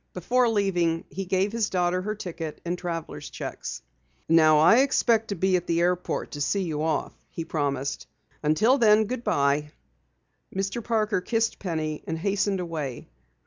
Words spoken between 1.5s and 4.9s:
his daughter her ticket and travelers checks. "Now I